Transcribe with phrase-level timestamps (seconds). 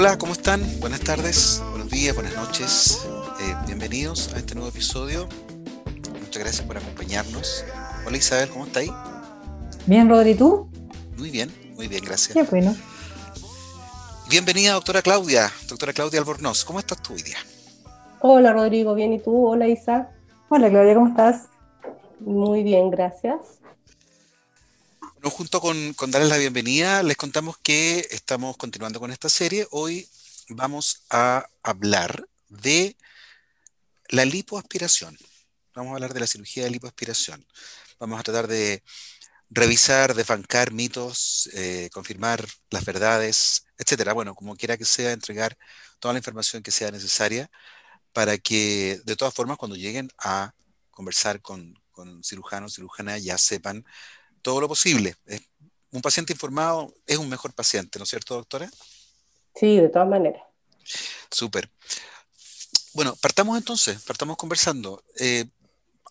[0.00, 0.62] Hola, ¿cómo están?
[0.78, 3.04] Buenas tardes, buenos días, buenas noches.
[3.40, 5.28] Eh, bienvenidos a este nuevo episodio.
[6.20, 7.64] Muchas gracias por acompañarnos.
[8.06, 8.92] Hola Isabel, ¿cómo está ahí?
[9.86, 10.70] Bien, Rodri, ¿tú?
[11.16, 12.32] Muy bien, muy bien, gracias.
[12.32, 12.76] Qué bueno.
[14.30, 16.64] Bienvenida, doctora Claudia, doctora Claudia Albornoz.
[16.64, 17.38] ¿Cómo estás tú hoy día?
[18.20, 19.48] Hola, Rodrigo, bien, ¿y tú?
[19.48, 20.10] Hola, Isa.
[20.48, 21.48] Hola, Claudia, ¿cómo estás?
[22.20, 23.40] Muy bien, gracias.
[25.20, 29.66] Bueno, junto con, darles la bienvenida, les contamos que estamos continuando con esta serie.
[29.72, 30.08] Hoy
[30.48, 32.96] vamos a hablar de
[34.10, 35.18] la lipoaspiración.
[35.74, 37.44] Vamos a hablar de la cirugía de lipoaspiración.
[37.98, 38.84] Vamos a tratar de
[39.50, 44.12] revisar, defancar mitos, eh, confirmar las verdades, etcétera.
[44.12, 45.58] Bueno, como quiera que sea, entregar
[45.98, 47.50] toda la información que sea necesaria
[48.12, 50.54] para que, de todas formas, cuando lleguen a
[50.92, 53.84] conversar con, con cirujanos, cirujanas, ya sepan
[54.42, 55.16] todo lo posible.
[55.90, 58.70] Un paciente informado es un mejor paciente, ¿no es cierto, doctora?
[59.54, 60.42] Sí, de todas maneras.
[61.30, 61.70] Súper.
[62.94, 65.02] Bueno, partamos entonces, partamos conversando.
[65.18, 65.44] Eh,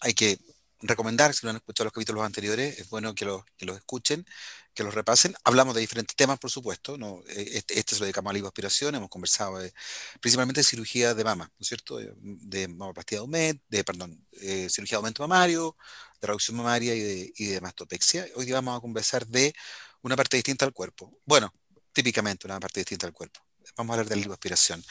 [0.02, 0.40] hay que
[0.82, 4.26] recomendar, si no han escuchado los capítulos anteriores, es bueno que los, que los escuchen,
[4.74, 5.36] que los repasen.
[5.44, 6.98] Hablamos de diferentes temas, por supuesto.
[6.98, 7.24] ¿no?
[7.30, 9.74] Eh, este, este se lo dedicamos a la lipoaspiración, hemos conversado de,
[10.22, 11.98] principalmente de cirugía de mama, ¿no es cierto?
[11.98, 15.76] De, de mamoplastia de aumento, de, perdón, eh, cirugía de aumento mamario,
[16.20, 18.26] de reducción mamaria y de, y de mastopexia.
[18.36, 19.54] Hoy día vamos a conversar de
[20.02, 21.12] una parte distinta al cuerpo.
[21.26, 21.54] Bueno,
[21.94, 23.40] típicamente una parte distinta al cuerpo.
[23.76, 24.84] Vamos a hablar de la lipoaspiración.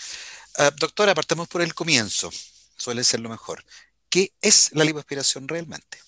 [0.58, 2.30] Uh, doctora, partamos por el comienzo.
[2.76, 3.64] Suele ser lo mejor.
[4.08, 5.98] ¿Qué es la lipoaspiración realmente?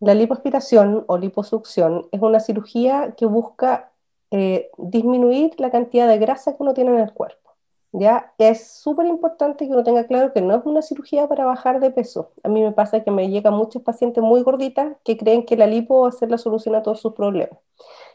[0.00, 3.92] La lipoaspiración o liposucción es una cirugía que busca
[4.30, 7.47] eh, disminuir la cantidad de grasa que uno tiene en el cuerpo.
[7.92, 8.34] ¿Ya?
[8.38, 11.90] Es súper importante que uno tenga claro que no es una cirugía para bajar de
[11.90, 12.32] peso.
[12.42, 15.66] A mí me pasa que me llegan muchos pacientes muy gorditas que creen que la
[15.66, 17.58] lipo va a ser la solución a todos sus problemas.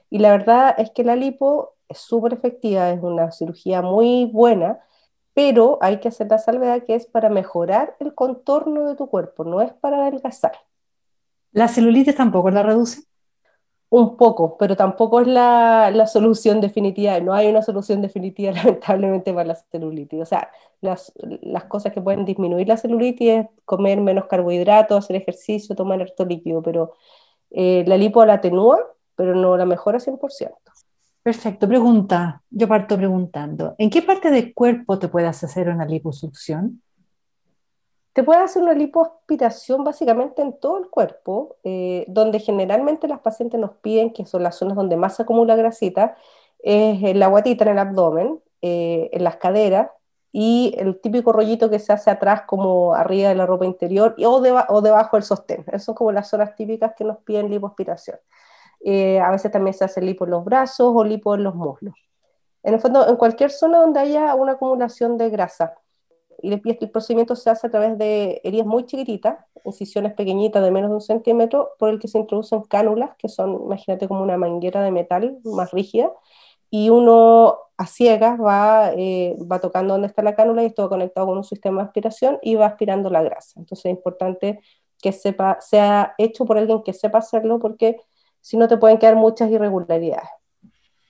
[0.09, 4.79] Y la verdad es que la lipo es súper efectiva, es una cirugía muy buena,
[5.33, 9.43] pero hay que hacer la salvedad que es para mejorar el contorno de tu cuerpo,
[9.43, 10.53] no es para adelgazar.
[11.51, 13.03] ¿La celulitis tampoco la reduce?
[13.95, 17.19] Un poco, pero tampoco es la, la, solución definitiva.
[17.19, 20.19] No hay una solución definitiva, lamentablemente, para la celulitis.
[20.19, 20.49] O sea,
[20.81, 26.01] las, las cosas que pueden disminuir la celulitis es comer menos carbohidratos, hacer ejercicio, tomar
[26.01, 26.93] harto líquido, pero
[27.51, 28.79] eh, la lipo la atenúa,
[29.15, 30.51] pero no la mejora 100%.
[31.21, 32.41] Perfecto, pregunta.
[32.49, 36.81] Yo parto preguntando, ¿en qué parte del cuerpo te puedes hacer una liposucción?
[38.13, 43.59] Te puedes hacer una lipoaspiración básicamente en todo el cuerpo, eh, donde generalmente las pacientes
[43.59, 46.15] nos piden, que son las zonas donde más se acumula grasita,
[46.59, 49.89] es la guatita, en el abdomen, eh, en las caderas,
[50.31, 54.41] y el típico rollito que se hace atrás como arriba de la ropa interior o
[54.81, 55.63] debajo del sostén.
[55.67, 58.17] Esas son como las zonas típicas que nos piden lipoaspiración.
[58.83, 61.93] Eh, a veces también se hace lipo en los brazos o lipo en los muslos.
[62.63, 65.75] En el fondo, en cualquier zona donde haya una acumulación de grasa.
[66.43, 70.89] Y el procedimiento se hace a través de heridas muy chiquititas, incisiones pequeñitas de menos
[70.89, 74.83] de un centímetro, por el que se introducen cánulas, que son, imagínate, como una manguera
[74.83, 76.11] de metal más rígida,
[76.69, 80.89] y uno a ciegas va, eh, va tocando donde está la cánula y esto va
[80.89, 83.59] conectado con un sistema de aspiración y va aspirando la grasa.
[83.61, 84.59] Entonces es importante
[85.01, 88.01] que sepa, sea hecho por alguien que sepa hacerlo porque
[88.41, 90.27] si no te pueden quedar muchas irregularidades.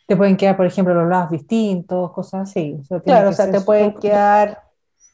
[0.05, 2.77] Te pueden quedar, por ejemplo, los lados distintos, cosas así.
[2.79, 4.61] O sea, claro, o sea, te pueden quedar,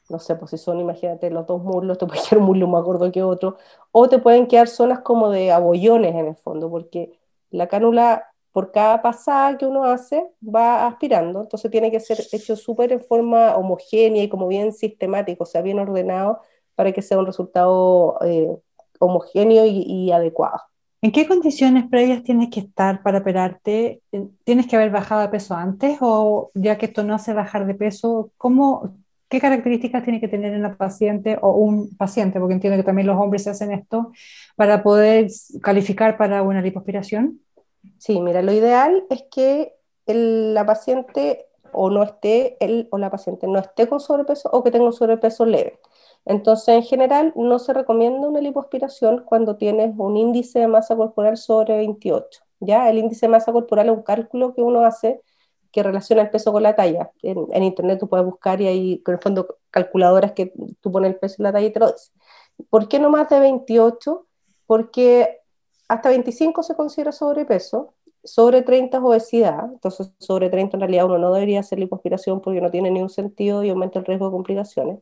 [0.10, 2.84] no sé, pues si son, imagínate, los dos muslos, te puede quedar un muslo más
[2.84, 3.58] gordo que otro,
[3.92, 7.20] o te pueden quedar zonas como de abollones en el fondo, porque
[7.52, 12.56] la cánula, por cada pasada que uno hace, va aspirando, entonces tiene que ser hecho
[12.56, 16.42] súper en forma homogénea y como bien sistemático, o sea, bien ordenado,
[16.76, 18.56] para que sea un resultado eh,
[19.00, 20.62] homogéneo y, y adecuado.
[21.02, 24.02] ¿En qué condiciones previas tienes que estar para operarte?
[24.44, 27.76] ¿Tienes que haber bajado de peso antes o ya que esto no hace bajar de
[27.76, 28.98] peso, ¿cómo,
[29.30, 32.40] qué características tiene que tener una paciente o un paciente?
[32.40, 34.12] Porque entiendo que también los hombres hacen esto
[34.56, 35.30] para poder
[35.62, 37.40] calificar para una lipoaspiración.
[37.98, 39.74] Sí, mira, lo ideal es que
[40.06, 44.72] la paciente o no esté, él o la paciente no esté con sobrepeso o que
[44.72, 45.80] tenga un sobrepeso leve.
[46.26, 51.38] Entonces, en general, no se recomienda una lipoaspiración cuando tienes un índice de masa corporal
[51.38, 52.42] sobre 28.
[52.60, 52.90] ¿ya?
[52.90, 55.22] El índice de masa corporal es un cálculo que uno hace
[55.72, 57.12] que relaciona el peso con la talla.
[57.22, 61.20] En, internet tú puedes buscar y hay, en el fondo, calculadoras que tú pones el
[61.20, 62.12] peso y la talla y te lo dice.
[62.70, 64.26] ¿Por qué no más de 28?
[64.66, 65.40] Porque
[65.88, 67.94] hasta 25 se considera sobrepeso,
[68.24, 72.62] sobre 30 es obesidad, entonces sobre 30 en realidad uno no debería hacer lipoaspiración porque
[72.62, 75.00] no tiene ningún sentido y aumenta el riesgo de complicaciones.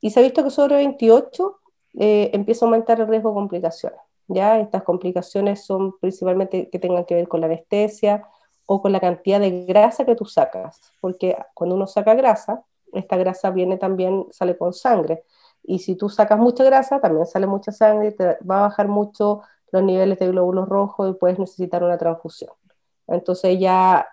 [0.00, 1.60] Y se ha visto que sobre 28
[1.98, 3.98] eh, empieza a aumentar el riesgo de complicaciones.
[4.28, 4.60] ¿ya?
[4.60, 8.24] Estas complicaciones son principalmente que tengan que ver con la anestesia
[8.70, 12.62] o con la cantidad de grasa que tú sacas, porque cuando uno saca grasa,
[12.92, 15.24] esta grasa viene también, sale con sangre,
[15.62, 19.40] y si tú sacas mucha grasa, también sale mucha sangre, te va a bajar mucho
[19.72, 22.50] los niveles de glóbulos rojos y puedes necesitar una transfusión.
[23.06, 24.06] Entonces ya,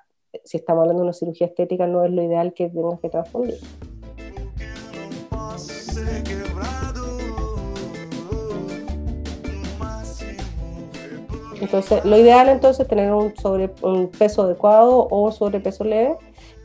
[0.45, 3.59] si estamos hablando de una cirugía estética, no es lo ideal que tengas que transfundir.
[11.65, 13.69] Entonces, lo ideal entonces es tener un, sobre,
[14.19, 16.15] peso adecuado o sobrepeso leve.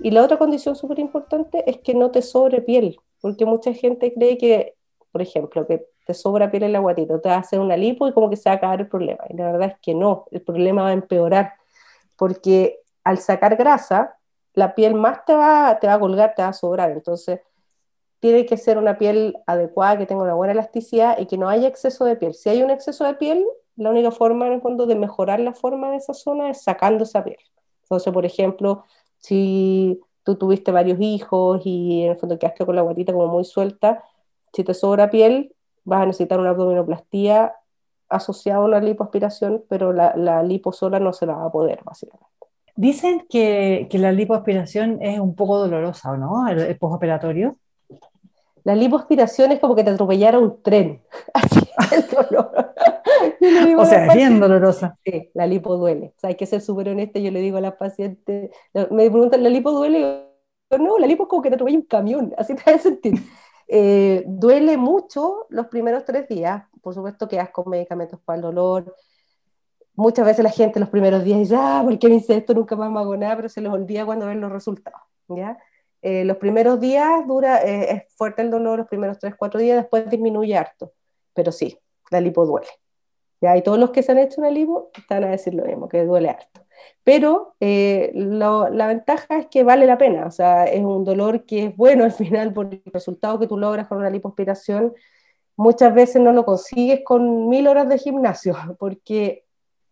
[0.02, 4.12] Y la otra condición súper importante es que no te sobre piel, porque mucha gente
[4.12, 4.75] cree que,
[5.11, 8.08] por ejemplo, que te sobra piel en la guatita, te va a hacer una lipo
[8.08, 9.25] y como que se va a acabar el problema.
[9.31, 11.55] Y la verdad es que no, el problema va a empeorar,
[12.17, 14.19] porque al sacar grasa,
[14.52, 16.91] la piel más te va, te va a colgar, te va a sobrar.
[16.91, 17.41] Entonces,
[18.19, 21.69] tiene que ser una piel adecuada, que tenga una buena elasticidad y que no haya
[21.69, 22.35] exceso de piel.
[22.35, 23.47] Si hay un exceso de piel,
[23.80, 27.04] la única forma en el fondo de mejorar la forma de esa zona es sacando
[27.04, 27.38] esa piel.
[27.82, 28.84] Entonces, por ejemplo,
[29.16, 33.44] si tú tuviste varios hijos y en el fondo quedaste con la guatita como muy
[33.44, 34.04] suelta,
[34.52, 35.54] si te sobra piel,
[35.84, 37.54] vas a necesitar una abdominoplastía
[38.10, 41.80] asociada a una lipoaspiración, pero la, la lipo sola no se la va a poder,
[41.82, 42.26] básicamente.
[42.76, 46.48] Dicen que, que la lipoaspiración es un poco dolorosa, ¿o no?
[46.48, 47.56] El, el postoperatorio.
[48.64, 51.02] La lipoaspiración es como que te atropellara un tren.
[51.32, 52.74] Así es el dolor.
[53.78, 54.99] o sea, es bien dolorosa.
[55.05, 56.14] Sí, la lipo duele.
[56.17, 57.19] O sea, hay que ser súper honesta.
[57.19, 58.50] Yo le digo a las pacientes,
[58.90, 60.26] me preguntan, ¿la lipo duele?
[60.70, 62.34] Yo, no, la lipo es como que te atropella un camión.
[62.38, 63.14] Así te vas a sentir.
[63.69, 66.64] Eh, duele mucho los primeros tres días.
[66.82, 68.96] Por supuesto, quedas con medicamentos para el dolor.
[69.94, 72.55] Muchas veces la gente los primeros días dice, ah, ¿por qué me hice esto?
[72.55, 75.00] Nunca más me hago nada, pero se les olvida cuando ven los resultados.
[75.28, 75.58] ¿ya?
[76.02, 79.76] Eh, los primeros días dura, eh, es fuerte el dolor, los primeros 3, 4 días,
[79.76, 80.93] después disminuye harto.
[81.34, 81.78] Pero sí,
[82.11, 82.69] la lipo duele.
[83.40, 83.56] ¿Ya?
[83.56, 86.04] Y todos los que se han hecho una lipo están a decir lo mismo, que
[86.04, 86.60] duele harto.
[87.04, 91.66] Pero eh, la ventaja es que vale la pena, o sea, es un dolor que
[91.66, 94.94] es bueno al final por el resultado que tú logras con una lipoaspiración.
[95.56, 99.44] Muchas veces no lo consigues con mil horas de gimnasio, porque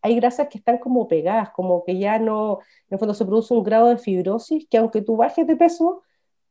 [0.03, 3.55] hay grasas que están como pegadas, como que ya no, en el fondo se produce
[3.55, 6.03] un grado de fibrosis que aunque tú bajes de peso,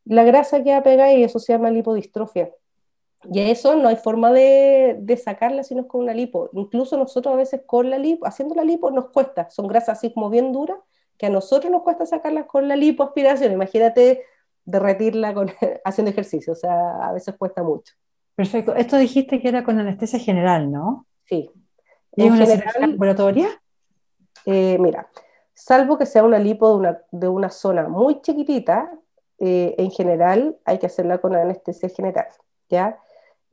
[0.05, 2.51] la grasa queda pegada y eso se llama lipodistrofia.
[3.31, 6.49] Y eso no hay forma de, de sacarla sino con una lipo.
[6.53, 10.13] Incluso nosotros a veces con la lipo, haciendo la lipo nos cuesta, son grasas así
[10.13, 10.77] como bien duras,
[11.17, 13.51] que a nosotros nos cuesta sacarlas con la lipoaspiración.
[13.51, 14.23] Imagínate
[14.65, 15.49] derretirla con,
[15.85, 17.93] haciendo ejercicio, o sea, a veces cuesta mucho.
[18.35, 18.75] Perfecto.
[18.75, 21.07] Esto dijiste que era con anestesia general, ¿no?
[21.25, 21.49] Sí,
[22.15, 23.47] ¿Y es una cirugía ambulatoria?
[24.45, 25.07] Eh, mira,
[25.53, 28.91] salvo que sea una lipo de una, de una zona muy chiquitita,
[29.39, 32.27] eh, en general hay que hacerla con anestesia general,
[32.69, 32.99] ¿ya?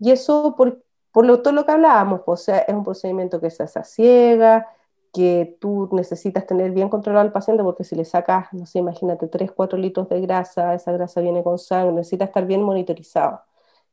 [0.05, 3.51] Y eso por, por todo lo que hablábamos, pues, o sea, es un procedimiento que
[3.51, 4.69] se hace ciega,
[5.12, 9.29] que tú necesitas tener bien controlado al paciente, porque si le sacas, no sé, imagínate,
[9.29, 13.43] 3, 4 litros de grasa, esa grasa viene con sangre, necesita estar bien monitorizado.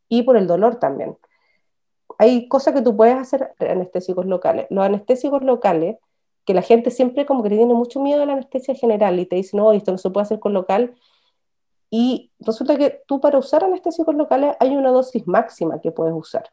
[0.10, 1.18] Y por el dolor también
[2.18, 4.68] hay cosas que tú puedes hacer anestésicos locales.
[4.70, 5.98] Los anestésicos locales,
[6.46, 9.38] que la gente siempre como que tiene mucho miedo a la anestesia general y te
[9.38, 10.94] dice, no, esto no se puede hacer con local.
[11.92, 16.46] Y resulta que tú para usar anestésicos locales hay una dosis máxima que puedes usar.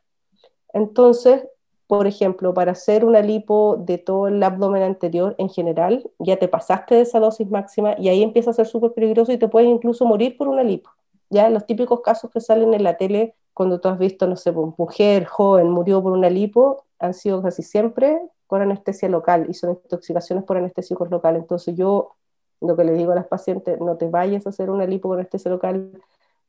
[0.75, 1.45] Entonces,
[1.87, 6.49] por ejemplo, para hacer una lipo de todo el abdomen anterior en general, ya te
[6.49, 9.71] pasaste de esa dosis máxima y ahí empieza a ser súper peligroso y te puedes
[9.71, 10.91] incluso morir por una lipo.
[11.31, 14.53] Ya los típicos casos que salen en la tele cuando tú has visto, no sé,
[14.53, 19.55] pues, mujer joven murió por una lipo, han sido casi siempre con anestesia local y
[19.55, 21.43] son intoxicaciones por anestésicos locales.
[21.43, 22.17] Entonces yo
[22.61, 25.19] lo que le digo a las pacientes, no te vayas a hacer una lipo con
[25.19, 25.93] anestesia local.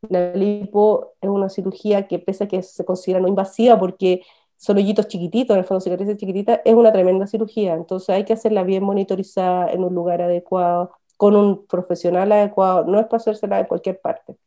[0.10, 4.24] La lipo es una cirugía que pese a que se considera no invasiva porque
[4.58, 7.76] son hoyitos chiquititos, en el fondo cicatrices chiquititas, es una tremenda cirugía.
[7.76, 13.00] Entonces hay que hacerla bien monitorizada en un lugar adecuado, con un profesional adecuado, no
[13.00, 14.38] es para hacérsela en cualquier parte.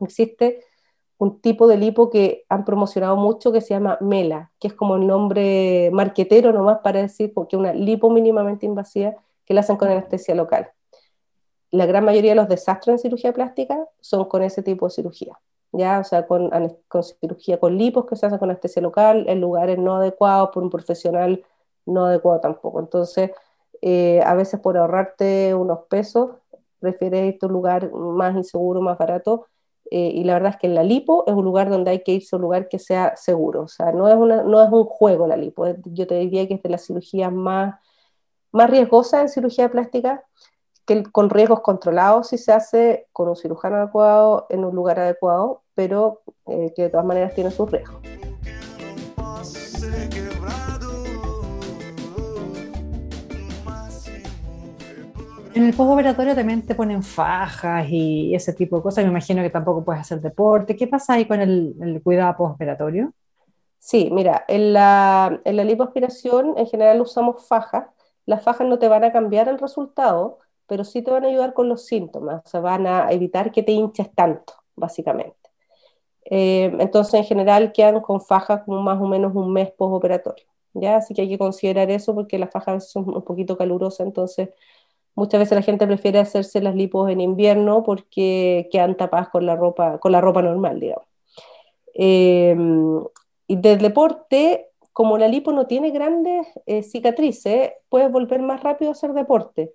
[0.00, 0.64] Existe
[1.18, 4.96] un tipo de lipo que han promocionado mucho que se llama MELA, que es como
[4.96, 9.88] el nombre marquetero nomás para decir porque una lipo mínimamente invasiva que la hacen con
[9.88, 10.70] anestesia local.
[11.76, 15.38] La gran mayoría de los desastres en cirugía plástica son con ese tipo de cirugía,
[15.72, 16.50] ya, o sea, con,
[17.20, 20.70] cirugía con lipos que se hacen con anestesia local en lugares no adecuados por un
[20.70, 21.44] profesional
[21.84, 22.80] no adecuado tampoco.
[22.80, 23.30] Entonces,
[23.82, 26.30] eh, a veces por ahorrarte unos pesos,
[26.80, 29.46] prefieres ir a un lugar más inseguro, más barato,
[29.90, 32.34] eh, y la verdad es que la lipo es un lugar donde hay que irse
[32.34, 35.26] a un lugar que sea seguro, o sea, no es, una, no es un juego
[35.26, 37.74] la lipo, yo te diría que es de las cirugías más,
[38.50, 40.24] más riesgosas en cirugía plástica,
[40.86, 45.62] que con riesgos controlados si se hace con un cirujano adecuado, en un lugar adecuado,
[45.74, 48.00] pero eh, que de todas maneras tiene sus riesgos.
[55.54, 59.04] En el postoperatorio también te ponen fajas y ese tipo de cosas.
[59.04, 60.76] Me imagino que tampoco puedes hacer deporte.
[60.76, 63.12] ¿Qué pasa ahí con el, el cuidado postoperatorio?
[63.78, 67.86] Sí, mira, en la, en la lipoaspiración en general usamos fajas.
[68.26, 71.54] Las fajas no te van a cambiar el resultado, pero sí te van a ayudar
[71.54, 72.42] con los síntomas.
[72.44, 75.36] O sea, van a evitar que te hinches tanto, básicamente.
[76.24, 80.46] Eh, entonces, en general, quedan con fajas como más o menos un mes postoperatorio.
[80.74, 80.96] ¿ya?
[80.96, 84.50] Así que hay que considerar eso porque las fajas son un poquito calurosas, entonces
[85.14, 89.56] muchas veces la gente prefiere hacerse las lipos en invierno porque quedan tapadas con la
[89.56, 91.06] ropa, con la ropa normal, digamos.
[91.94, 92.54] Eh,
[93.48, 98.90] y del deporte, como la lipo no tiene grandes eh, cicatrices, puedes volver más rápido
[98.90, 99.72] a hacer deporte.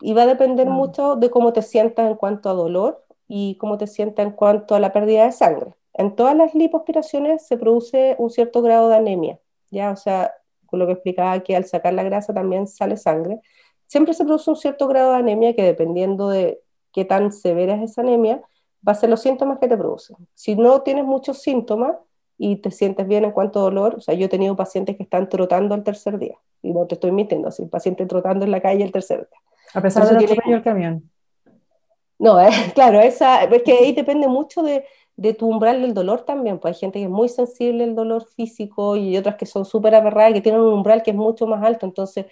[0.00, 3.78] Y va a depender mucho de cómo te sientas en cuanto a dolor y cómo
[3.78, 5.74] te sientas en cuanto a la pérdida de sangre.
[5.94, 9.38] En todas las lipoaspiraciones se produce un cierto grado de anemia,
[9.70, 9.90] ¿ya?
[9.90, 10.32] O sea,
[10.66, 13.40] con lo que explicaba que al sacar la grasa también sale sangre.
[13.86, 16.60] Siempre se produce un cierto grado de anemia que dependiendo de
[16.92, 18.42] qué tan severa es esa anemia,
[18.86, 20.16] va a ser los síntomas que te producen.
[20.34, 21.96] Si no tienes muchos síntomas
[22.36, 25.02] y te sientes bien en cuanto a dolor, o sea, yo he tenido pacientes que
[25.02, 28.60] están trotando al tercer día, y no te estoy mintiendo, así, paciente trotando en la
[28.60, 29.40] calle el tercer día.
[29.74, 30.56] A pesar de que tiene...
[30.56, 31.10] el camión.
[32.18, 34.84] No, eh, claro, esa, es que ahí depende mucho de,
[35.16, 38.24] de, tu umbral del dolor también, pues hay gente que es muy sensible al dolor
[38.26, 41.62] físico y otras que son súper aberradas, que tienen un umbral que es mucho más
[41.64, 42.26] alto, entonces,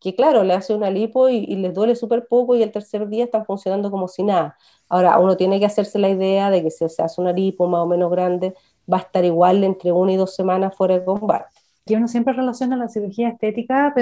[0.00, 3.24] que claro, le hace una lipo y, les duele súper poco y el tercer día
[3.24, 4.56] están funcionando como si nada.
[4.88, 7.80] Ahora, uno tiene que hacerse la idea de que si se hace una lipo más
[7.82, 8.54] o menos grande,
[8.90, 11.57] va a estar igual entre una y dos semanas fuera de combate
[11.88, 13.94] que uno siempre relaciona la cirugía estética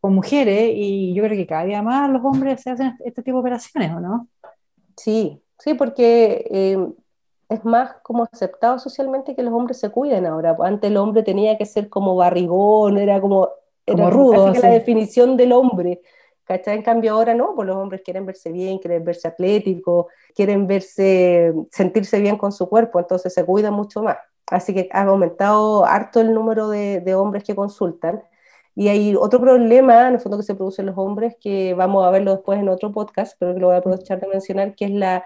[0.00, 3.36] con mujeres y yo creo que cada día más los hombres se hacen este tipo
[3.36, 4.26] de operaciones, ¿o no?
[4.96, 6.76] Sí, sí, porque eh,
[7.48, 10.56] es más como aceptado socialmente que los hombres se cuiden ahora.
[10.60, 13.48] Antes el hombre tenía que ser como barrigón, era como,
[13.86, 16.02] era rudo, la definición del hombre.
[16.42, 16.76] ¿Cachai?
[16.76, 21.54] En cambio ahora no, pues los hombres quieren verse bien, quieren verse atléticos, quieren verse,
[21.70, 24.18] sentirse bien con su cuerpo, entonces se cuidan mucho más.
[24.50, 28.22] Así que ha aumentado harto el número de, hombres que consultan.
[28.74, 32.04] Y hay otro problema, en el fondo, que se produce en los hombres, que vamos
[32.04, 34.86] a verlo después en otro podcast, pero que lo voy a aprovechar de mencionar, que
[34.86, 35.24] es la,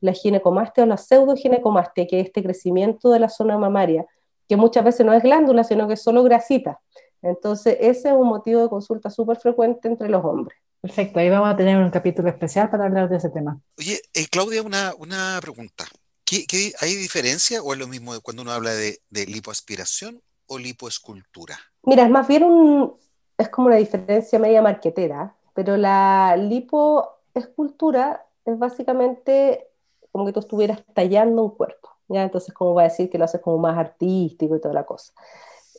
[0.00, 4.06] la ginecomastia o la pseudoginecomastia, que es este crecimiento de la zona mamaria,
[4.48, 6.80] que muchas veces no es glándula, sino que es solo grasita.
[7.22, 10.58] Entonces, ese es un motivo de consulta súper frecuente entre los hombres.
[10.80, 13.60] Perfecto, ahí vamos a tener un capítulo especial para hablar de ese tema.
[13.78, 15.84] Oye, eh, Claudia, una, una pregunta.
[16.30, 21.58] ¿Qué, hay diferencia o es lo mismo cuando uno habla de, lipoaspiración o lipoescultura?
[21.82, 22.94] Mira, es más bien un,
[23.36, 29.66] es como una diferencia media marquetera, pero la lipoescultura es básicamente
[30.12, 32.22] como que tú estuvieras tallando un cuerpo, ¿ya?
[32.22, 35.12] Entonces, como va a decir que lo haces como más artístico y toda la cosa.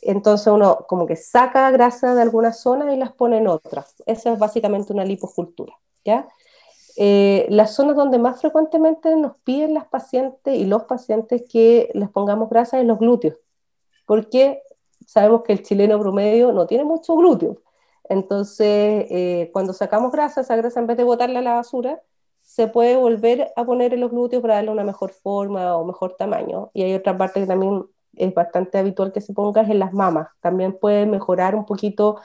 [0.02, 3.96] Entonces uno como que saca grasa de algunas zonas y las pone en otras.
[4.06, 6.28] Esa es básicamente una lipoescultura, ¿ya?
[6.98, 12.10] Eh, las zonas donde más frecuentemente nos piden las pacientes y los pacientes que les
[12.10, 13.36] pongamos grasa en los glúteos,
[14.06, 14.62] porque
[15.06, 17.58] sabemos que el chileno promedio no tiene mucho glúteo.
[18.10, 22.02] Entonces, eh, cuando sacamos grasa, esa grasa en vez de botarla a la basura,
[22.42, 26.16] se puede volver a poner en los glúteos para darle una mejor forma o mejor
[26.18, 26.72] tamaño.
[26.74, 29.94] Y hay otra parte que también es bastante habitual que se ponga, es en las
[29.94, 30.28] mamas.
[30.42, 32.20] También puede mejorar un poquito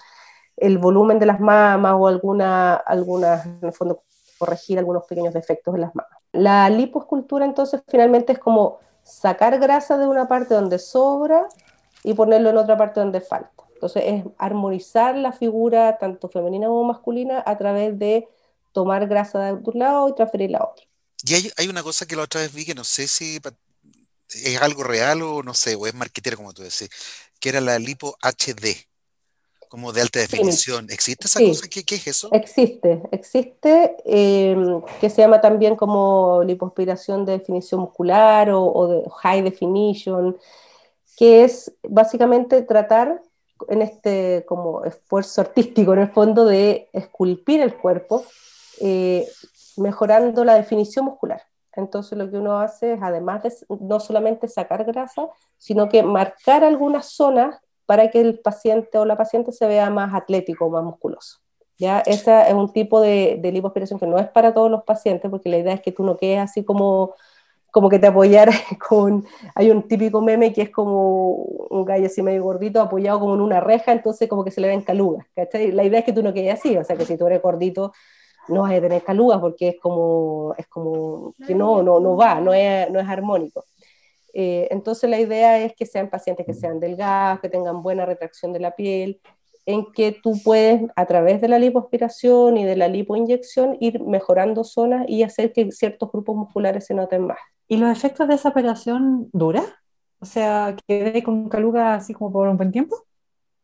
[0.57, 4.03] el volumen de las mamas o alguna, alguna en el fondo,
[4.39, 6.13] corregir algunos pequeños defectos en las manos.
[6.33, 11.47] La liposcultura entonces finalmente es como sacar grasa de una parte donde sobra
[12.03, 13.51] y ponerlo en otra parte donde falta.
[13.75, 18.29] Entonces es armonizar la figura tanto femenina como masculina a través de
[18.73, 20.87] tomar grasa de un lado y transferirla a otro.
[21.25, 23.41] Y hay, una cosa que la otra vez vi que no sé si
[24.29, 26.91] es algo real o no sé, o es marquetera como tú decís,
[27.41, 28.87] que era la lipo HD
[29.77, 30.87] como de alta definición.
[30.89, 31.69] ¿Existe esa cosa?
[31.69, 32.31] ¿Qué, es eso?
[32.33, 39.43] Existe, existe, em, que se llama también como lipoaspiración de definición muscular o, de high
[39.43, 40.35] definition,
[41.19, 43.21] que es básicamente tratar
[43.69, 48.25] en este como esfuerzo artístico en el fondo de esculpir el cuerpo,
[48.81, 49.29] eh,
[49.77, 51.43] mejorando la definición muscular.
[51.75, 55.29] Entonces lo que uno hace es, además de no solamente sacar grasa,
[55.59, 60.15] sino que marcar algunas zonas para que el paciente o la paciente se vea más
[60.15, 61.39] atlético, más musculoso.
[61.79, 62.01] ¿ya?
[62.01, 65.49] Ese es un tipo de, de lipoaspiración que no es para todos los pacientes, porque
[65.49, 67.15] la idea es que tú no quedes así como,
[67.71, 68.57] como que te apoyaras
[68.89, 69.25] con...
[69.55, 71.31] Hay un típico meme que es como
[71.71, 74.69] un gallo así medio gordito apoyado como en una reja, entonces como que se le
[74.69, 75.27] ven calugas.
[75.53, 77.93] La idea es que tú no quedes así, o sea, que si tú eres gordito
[78.49, 82.41] no vas a tener calugas porque es como, es como que no, no, no va,
[82.41, 83.65] no es, no es armónico.
[84.39, 88.53] Eh, entonces la idea es que sean pacientes que sean delgados, que tengan buena retracción
[88.53, 89.19] de la piel,
[89.65, 94.63] en que tú puedes, a través de la lipoaspiración y de la lipoinyección, ir mejorando
[94.63, 97.39] zonas y hacer que ciertos grupos musculares se noten más.
[97.67, 99.63] ¿Y los efectos de esa operación dura?
[100.21, 103.07] O sea, ¿quedé con caluga así como por un buen tiempo?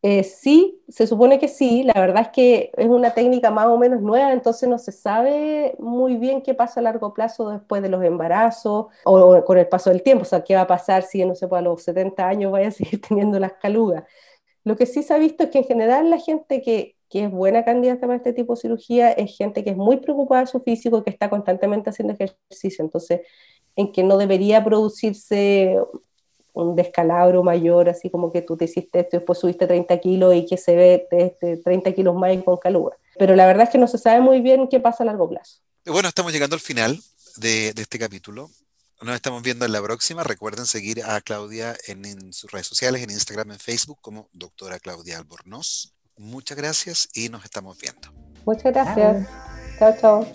[0.04, 1.84] Eh, sí, se supone que sí.
[1.84, 5.76] La verdad es que es una técnica más o menos nueva, entonces no se sabe
[5.78, 9.90] muy bien qué pasa a largo plazo después de los embarazos o con el paso
[9.90, 10.22] del tiempo.
[10.22, 12.68] O sea, qué va a pasar si, no sé, pues, a los 70 años vaya
[12.68, 14.04] a seguir teniendo las calugas.
[14.64, 17.30] Lo que sí se ha visto es que en general la gente que, que es
[17.30, 20.60] buena candidata para este tipo de cirugía es gente que es muy preocupada de su
[20.60, 22.84] físico que está constantemente haciendo ejercicio.
[22.84, 23.20] Entonces,
[23.76, 25.78] en que no debería producirse
[26.52, 30.34] un descalabro mayor, así como que tú te hiciste esto y después subiste 30 kilos
[30.34, 32.98] y que se ve este, 30 kilos más y con calor.
[33.18, 35.60] Pero la verdad es que no se sabe muy bien qué pasa a largo plazo.
[35.86, 36.98] Bueno, estamos llegando al final
[37.36, 38.50] de, este capítulo.
[39.00, 40.22] Nos estamos viendo en la próxima.
[40.22, 44.78] Recuerden seguir a Claudia en, en sus redes sociales, en Instagram, en Facebook, como doctora
[44.78, 45.92] Claudia Albornoz.
[46.16, 48.12] Muchas gracias y nos estamos viendo.
[48.44, 49.26] Muchas gracias.
[49.78, 50.26] Chao, chao.